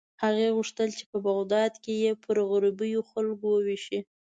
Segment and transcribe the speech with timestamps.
[0.23, 3.99] هغې غوښتل چې په بغداد کې یې پر غریبو خلکو ووېشي.